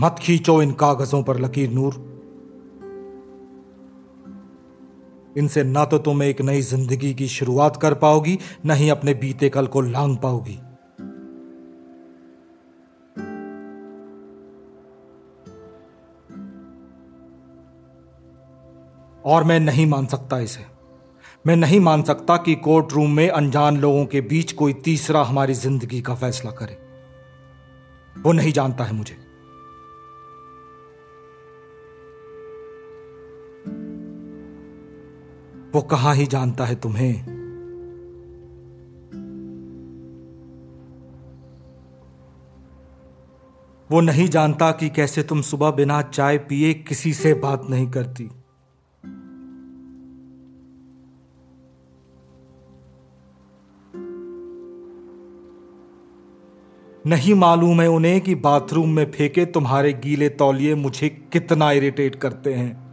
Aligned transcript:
मत 0.00 0.16
खींचो 0.20 0.62
इन 0.62 0.72
कागजों 0.72 1.22
पर 1.22 1.38
लकीर 1.38 1.70
नूर। 1.70 1.94
इनसे 5.38 5.62
ना 5.64 5.84
तो 5.84 5.98
तुम 5.98 6.22
एक 6.22 6.40
नई 6.40 6.60
ज़िंदगी 6.62 7.12
की 7.14 7.28
शुरुआत 7.28 7.76
कर 7.76 7.94
पाओगी, 7.94 8.38
न 8.66 8.70
ही 8.70 8.88
अपने 8.88 9.14
बीते 9.14 9.48
कल 9.48 9.66
को 9.66 9.80
लांग 9.80 10.16
पाओगी। 10.16 10.58
और 19.24 19.44
मैं 19.44 19.60
नहीं 19.60 19.86
मान 19.86 20.06
सकता 20.06 20.38
इसे। 20.38 20.64
मैं 21.46 21.56
नहीं 21.56 21.80
मान 21.80 22.02
सकता 22.02 22.36
कि 22.36 22.54
कोर्ट 22.54 22.92
रूम 22.92 23.10
में 23.10 23.28
अनजान 23.28 23.76
लोगों 23.76 24.06
के 24.06 24.20
बीच 24.20 24.52
कोई 24.52 24.72
तीसरा 24.72 25.22
हमारी 25.22 25.54
ज़िंदगी 25.54 26.00
का 26.00 26.14
फैसला 26.14 26.50
करे। 26.50 26.78
वो 28.22 28.32
नहीं 28.32 28.52
जानता 28.52 28.84
है 28.84 28.92
मुझे। 28.92 29.29
वो 35.74 35.82
कहाँ 35.82 36.14
ही 36.14 36.26
जानता 36.26 36.64
है 36.64 36.74
तुम्हें? 36.74 37.40
वो 43.90 44.00
नहीं 44.00 44.28
जानता 44.28 44.70
कि 44.70 44.88
कैसे 44.88 45.22
तुम 45.22 45.40
सुबह 45.40 45.70
बिना 45.70 46.02
चाय 46.02 46.38
पिए 46.38 46.74
किसी 46.74 47.14
से 47.14 47.34
बात 47.34 47.62
नहीं 47.70 47.90
करती। 47.90 48.30
नहीं 57.06 57.34
मालूम 57.34 57.80
है 57.80 57.88
उन्हें 57.88 58.20
कि 58.20 58.34
बाथरूम 58.34 58.88
में 58.88 59.10
फेंके 59.10 59.44
तुम्हारे 59.44 59.92
गीले 59.92 60.28
तौलिए 60.28 60.74
मुझे 60.74 61.08
कितना 61.08 61.72
इरिटेट 61.72 62.14
करते 62.14 62.54
हैं। 62.54 62.89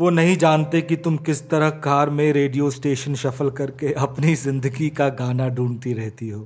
वो 0.00 0.10
नहीं 0.10 0.36
जानते 0.36 0.80
कि 0.82 0.96
तुम 0.96 1.16
किस 1.16 1.48
तरह 1.50 1.70
कार 1.70 2.10
में 2.10 2.32
रेडियो 2.32 2.70
स्टेशन 2.70 3.14
शफल 3.14 3.50
करके 3.50 3.92
अपनी 3.92 4.34
ज़िंदगी 4.34 4.88
का 4.90 5.08
गाना 5.08 5.48
ढूंढती 5.48 5.92
रहती 5.92 6.28
हो। 6.28 6.40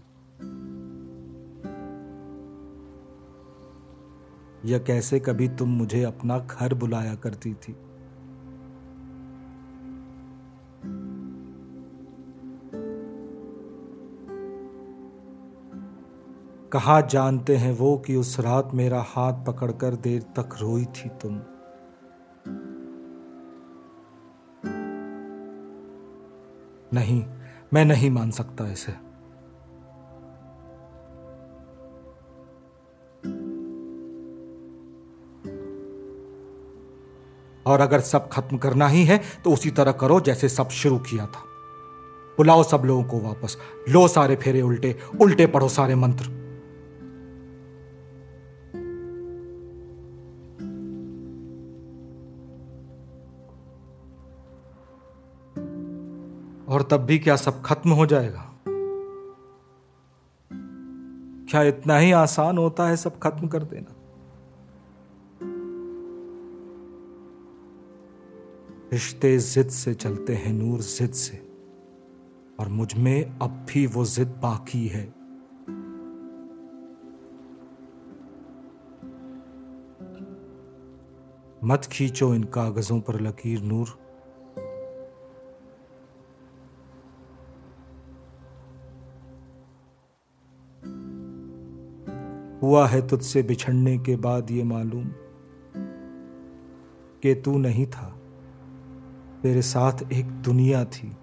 या 4.64 4.78
कैसे 4.78 5.20
कभी 5.20 5.48
तुम 5.48 5.68
मुझे 5.68 6.02
अपना 6.02 6.38
घर 6.38 6.74
बुलाया 6.74 7.14
करती 7.14 7.54
थी। 7.54 7.76
कहा 16.72 17.00
जानते 17.00 17.56
हैं 17.56 17.72
वो 17.72 17.96
कि 17.98 18.16
उस 18.16 18.40
रात 18.40 18.74
मेरा 18.74 19.04
हाथ 19.08 19.44
पकड़कर 19.46 19.94
देर 19.94 20.22
तक 20.22 20.56
रोई 20.60 20.84
थी 20.84 21.08
तुम? 21.08 21.40
नहीं, 26.92 27.24
मैं 27.72 27.84
नहीं 27.84 28.10
मान 28.10 28.30
सकता 28.30 28.72
इसे। 28.72 28.92
और 37.66 37.80
अगर 37.80 38.00
सब 38.00 38.28
खत्म 38.28 38.58
करना 38.58 38.88
ही 38.88 39.04
है 39.04 39.20
तो 39.44 39.52
उसी 39.52 39.70
तरह 39.70 39.92
करो 39.92 40.20
जैसे 40.20 40.48
सब 40.48 40.68
शुरू 40.68 40.98
किया 40.98 41.26
था। 41.26 41.42
बुलाओ 42.36 42.62
सब 42.62 42.82
लोगों 42.84 43.04
को 43.04 43.20
वापस। 43.20 43.56
लो 43.88 44.08
सारे 44.08 44.36
फेरे, 44.36 44.62
उल्टे 44.62 44.98
उल्टे 45.20 45.46
पढ़ो 45.46 45.68
सारे 45.68 45.94
मंत्र। 45.94 46.43
और 56.74 56.82
तब 56.82 56.96
भी 56.96 57.18
क्या 57.18 57.36
सब 57.36 57.62
खत्म 57.62 57.90
हो 57.90 58.06
जाएगा? 58.06 58.54
क्या 61.50 61.62
इतना 61.62 61.98
ही 61.98 62.12
आसान 62.12 62.58
होता 62.58 62.88
है 62.88 62.96
सब 62.96 63.18
खत्म 63.18 63.48
कर 63.48 63.62
देना? 63.62 63.94
रिश्ते 68.92 69.38
जिद 69.38 69.68
से 69.68 69.94
चलते 69.94 70.34
हैं, 70.34 70.52
नूर 70.52 70.80
जिद 70.80 71.10
से। 71.10 71.56
और 72.60 72.68
मुझमें 72.68 73.38
अब 73.38 73.66
भी 73.68 73.86
वो 73.86 74.04
जिद 74.04 74.28
बाकी 74.28 74.86
है। 74.86 75.14
मत 81.64 81.84
खींचो 81.84 82.34
इन 82.34 82.44
कागजों 82.44 83.00
पर 83.00 83.20
लकीर, 83.20 83.62
नूर। 83.62 84.03
हुआ 92.64 92.86
है 92.86 93.08
तुझसे 93.08 93.42
बिछड़ने 93.42 93.98
के 93.98 94.16
बाद 94.16 94.50
ये 94.50 94.64
मालूम 94.64 95.04
कि 97.22 97.34
तू 97.34 97.58
नहीं 97.58 97.86
था। 97.86 98.20
तेरे 99.42 99.62
साथ 99.62 100.12
एक 100.12 100.26
दुनिया 100.26 100.84
थी। 100.84 101.16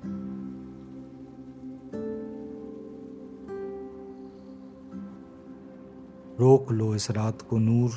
रोक 6.40 6.72
लो 6.72 6.96
इस 6.96 7.12
रात 7.12 7.42
को 7.42 7.58
नूर 7.58 7.92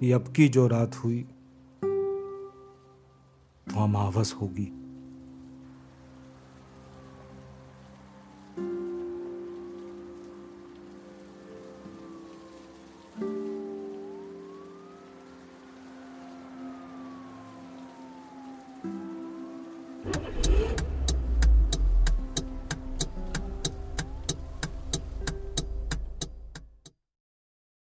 कि 0.00 0.12
अब 0.12 0.32
की 0.32 0.48
जो 0.48 0.66
रात 0.66 0.94
हुई 0.94 1.22
तो 3.68 3.84
अमावस 3.84 4.34
होगी। 4.42 4.81